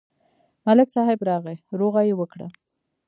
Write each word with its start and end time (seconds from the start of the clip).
ملک 0.65 0.89
صاحب 0.95 1.19
راغی، 1.29 1.57
روغه 1.79 2.01
یې 2.07 2.13
وکړه. 2.17 2.47